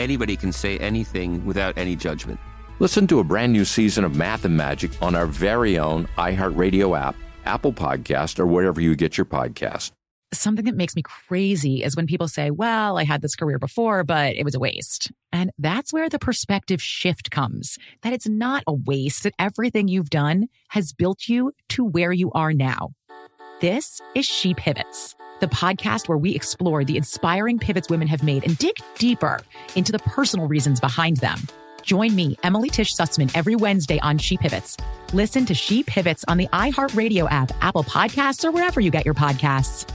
[0.00, 2.40] anybody can say anything without any judgment.
[2.80, 6.98] Listen to a brand new season of Math and Magic on our very own iHeartRadio
[6.98, 9.92] app, Apple Podcast, or wherever you get your podcast.
[10.32, 14.04] Something that makes me crazy is when people say, well, I had this career before,
[14.04, 15.10] but it was a waste.
[15.32, 20.08] And that's where the perspective shift comes that it's not a waste, that everything you've
[20.08, 22.92] done has built you to where you are now.
[23.60, 28.44] This is She Pivots, the podcast where we explore the inspiring pivots women have made
[28.44, 29.40] and dig deeper
[29.74, 31.38] into the personal reasons behind them.
[31.82, 34.76] Join me, Emily Tish Sussman, every Wednesday on She Pivots.
[35.12, 39.14] Listen to She Pivots on the iHeartRadio app, Apple Podcasts, or wherever you get your
[39.14, 39.90] podcasts.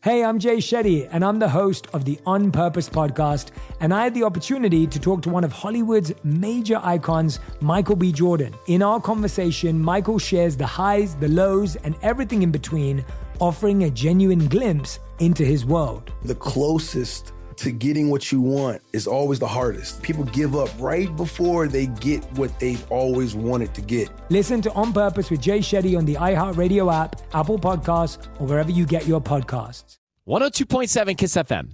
[0.00, 3.50] Hey, I'm Jay Shetty, and I'm the host of the On Purpose podcast.
[3.80, 8.12] And I had the opportunity to talk to one of Hollywood's major icons, Michael B.
[8.12, 8.54] Jordan.
[8.68, 13.04] In our conversation, Michael shares the highs, the lows, and everything in between,
[13.40, 16.12] offering a genuine glimpse into his world.
[16.24, 20.00] The closest to getting what you want is always the hardest.
[20.02, 24.08] People give up right before they get what they've always wanted to get.
[24.30, 28.70] Listen to On Purpose with Jay Shetty on the iHeartRadio app, Apple Podcasts, or wherever
[28.70, 29.98] you get your podcasts.
[30.28, 31.70] 102.7 KIIS FM.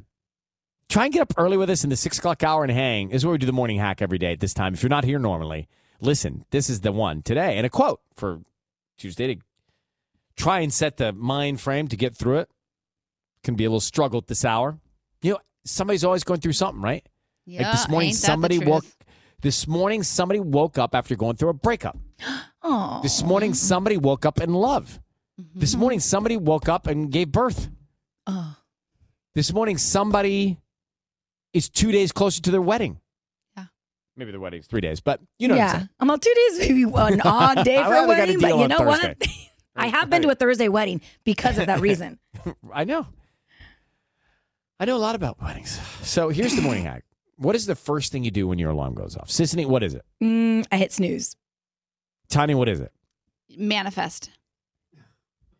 [0.89, 3.09] Try and get up early with us in the six o'clock hour and hang.
[3.09, 4.75] This is where we do the morning hack every day at this time.
[4.75, 5.69] If you're not here normally,
[6.01, 7.57] listen, this is the one today.
[7.57, 8.41] And a quote for
[8.97, 9.43] Tuesday to
[10.37, 12.51] try and set the mind frame to get through it.
[13.43, 14.79] Can be a little struggle at this hour.
[15.23, 17.07] You know, somebody's always going through something, right?
[17.47, 18.85] Yeah, like this morning, somebody woke.
[19.43, 21.99] This morning, somebody woke up after going through a breakup.
[22.67, 23.01] Oh.
[23.03, 24.99] This morning, somebody woke up in love.
[25.39, 25.61] Mm-hmm.
[25.61, 27.69] This morning, somebody woke up and gave birth.
[28.27, 28.57] Oh.
[29.35, 30.59] This morning, somebody
[31.53, 33.01] is two days closer to their wedding.
[33.55, 33.67] Yeah.
[34.17, 35.87] Maybe their wedding's three days, but you know what I'm yeah.
[36.01, 38.59] I'm on two days, maybe one odd day for a only got a wedding, but
[38.59, 39.17] you know what?
[39.75, 39.89] Thursday.
[39.97, 42.19] I have been to a Thursday wedding because of that reason.
[42.73, 43.07] I know.
[44.81, 45.79] I know a lot about weddings.
[46.03, 47.05] So here's the morning hack.
[47.37, 49.29] What is the first thing you do when your alarm goes off?
[49.29, 50.05] Sisanie, what is it?
[50.23, 51.37] Mm, I hit snooze.
[52.29, 52.93] Tanya, what is it?
[53.57, 54.31] Manifest.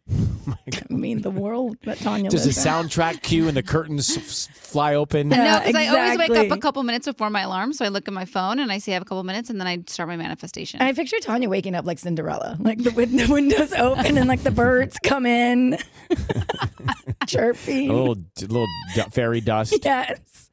[0.11, 2.73] I mean, the world that Tanya Does the lives in.
[2.73, 5.31] soundtrack cue and the curtains f- fly open?
[5.31, 8.07] no, because I always wake up a couple minutes before my alarm, so I look
[8.07, 10.09] at my phone and I see I have a couple minutes, and then I start
[10.09, 10.83] my manifestation.
[10.83, 14.43] I picture Tanya waking up like Cinderella, like the, win- the windows open and like
[14.43, 15.79] the birds come in,
[17.27, 17.89] chirping.
[17.91, 18.67] A little, little
[19.11, 19.79] fairy dust.
[19.83, 20.51] Yes.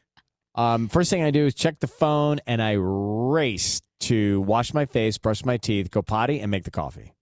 [0.55, 4.85] Um, first thing I do is check the phone and I race to wash my
[4.85, 7.13] face, brush my teeth, go potty, and make the coffee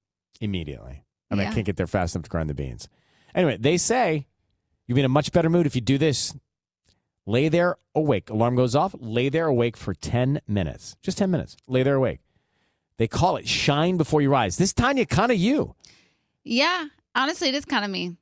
[0.42, 1.04] immediately.
[1.32, 2.88] I mean, I can't get there fast enough to grind the beans.
[3.36, 4.28] Anyway, they say
[4.88, 6.34] you'll be in a much better mood if you do this.
[7.28, 8.30] Lay there awake.
[8.32, 8.96] Alarm goes off.
[9.00, 10.96] Lay there awake for 10 minutes.
[11.04, 11.56] Just 10 minutes.
[11.68, 12.20] Lay there awake.
[12.98, 14.58] They call it shine before you rise.
[14.58, 15.76] This Tanya, kind of you.
[16.44, 16.86] yeah,
[17.16, 18.18] honestly, it is kind of me.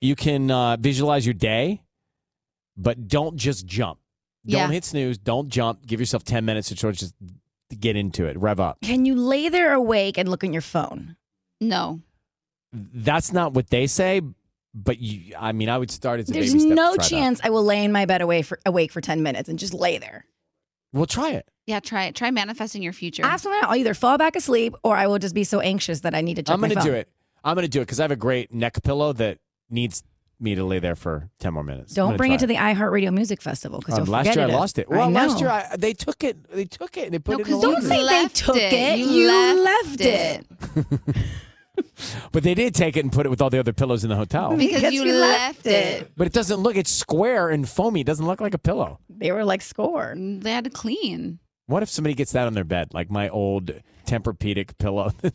[0.00, 1.82] You can uh, visualize your day,
[2.76, 4.00] but don't just jump.
[4.44, 4.70] Don't Yeah.
[4.72, 5.16] hit snooze.
[5.18, 5.86] Don't jump.
[5.86, 7.14] Give yourself 10 minutes to sort of just
[7.78, 8.78] get into it, rev up.
[8.82, 11.16] Can you lay there awake and look on your phone?
[11.60, 12.00] No.
[12.72, 14.22] That's not what they say,
[14.74, 16.68] but you, I mean, I would start as a There's baby step.
[16.70, 17.08] to no try that.
[17.10, 19.74] chance I will lay in my bed away for, awake for 10 minutes and just
[19.74, 20.24] lay there.
[20.92, 21.46] Well, try it.
[21.66, 22.14] Yeah, try it.
[22.14, 23.22] Try manifesting your future.
[23.24, 23.70] Absolutely not.
[23.70, 26.36] I'll either fall back asleep or I will just be so anxious that I need
[26.36, 27.08] to check I'm going to do it.
[27.44, 29.38] I'm going to do it because I have a great neck pillow that
[29.70, 30.02] needs
[30.40, 31.94] me to lay there for 10 more minutes.
[31.94, 34.50] Don't bring try it to the iHeartRadio Music Festival because Um, last year it.
[34.50, 34.86] I lost it.
[34.90, 36.50] I Well, last year I, they took it.
[36.50, 37.88] They took it and they put No, it in the 'cause don't laundry.
[37.90, 38.72] say they took it.
[38.72, 38.98] it.
[38.98, 40.46] You, You left, left it.
[42.32, 44.16] But they did take it and put it with all the other pillows in the
[44.16, 44.56] hotel.
[44.56, 46.12] because Because you you left left it.
[46.16, 46.76] But it doesn't look.
[46.76, 48.00] It's square and foamy.
[48.00, 48.98] It doesn't look like a pillow.
[49.08, 50.14] They were like score.
[50.16, 51.38] They had to clean.
[51.66, 53.70] What if somebody gets that on their bed, like my old
[54.06, 55.10] Tempur-Pedic pillow?
[55.20, 55.30] they,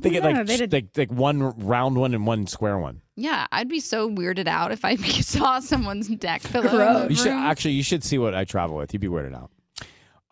[0.00, 3.00] they get Yeah, like, they did- like like one round one and one square one.
[3.16, 6.64] Yeah, I'd be so weirded out if I saw someone's neck pillow.
[6.66, 7.02] in Gross.
[7.04, 7.42] the You should room.
[7.42, 8.92] actually you should see what I travel with.
[8.92, 9.50] You'd be weirded out.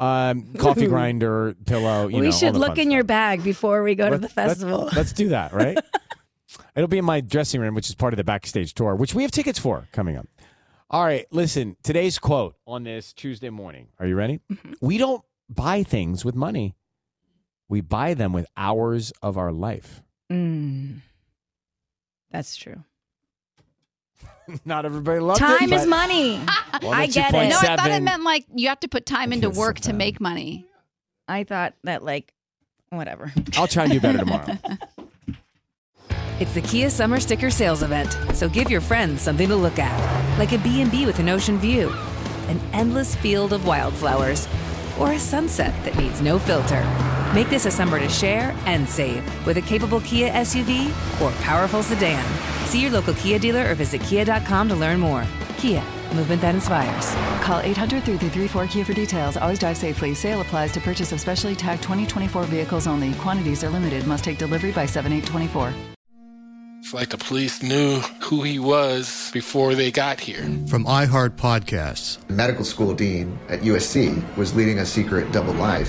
[0.01, 2.09] Um, coffee grinder, pillow.
[2.09, 4.35] You we know, should look in your bag before we go to Let- the let's-
[4.35, 4.89] festival.
[4.95, 5.79] Let's, do that, right?
[6.75, 9.23] It'll be in my dressing room, which is part of the backstage tour, which we
[9.23, 10.27] have tickets for coming up.
[10.89, 11.77] All right, listen.
[11.85, 13.89] Today's quote on this Tuesday morning.
[14.01, 14.41] Are you ready?
[14.51, 14.73] Mm-hmm.
[14.81, 16.75] We don't buy things with money.
[17.69, 20.03] We buy them with hours of our life.
[20.33, 20.97] Mm.
[22.33, 22.83] That's true.
[24.65, 25.45] Not everybody loves it.
[25.45, 25.77] Time it.
[25.77, 26.41] is but- money.
[26.73, 27.49] I get it.
[27.49, 29.93] No, I thought it meant like you have to put time into work of to
[29.93, 30.67] make money.
[31.29, 32.33] I thought that like
[32.91, 33.33] whatever.
[33.57, 34.59] I'll try and do better tomorrow.
[36.41, 40.39] It's the Kia Summer Sticker Sales Event, so give your friends something to look at,
[40.39, 41.93] like a B&B with an ocean view,
[42.49, 44.49] an endless field of wildflowers,
[44.99, 46.81] or a sunset that needs no filter.
[47.33, 50.89] Make this a summer to share and save with a capable Kia SUV
[51.23, 52.25] or powerful sedan.
[52.67, 55.25] See your local Kia dealer or visit kia.com to learn more.
[55.57, 55.81] Kia,
[56.13, 57.15] movement that inspires.
[57.45, 59.37] Call 800 334 Kia for details.
[59.37, 60.13] Always drive safely.
[60.13, 63.15] Sale applies to purchase of specially tagged 2024 vehicles only.
[63.15, 64.09] Quantities are limited.
[64.09, 65.73] Must take delivery by 7824.
[66.81, 70.43] It's like the police knew who he was before they got here.
[70.67, 72.19] From iHeart Podcasts.
[72.27, 75.89] The medical school dean at USC was leading a secret double life.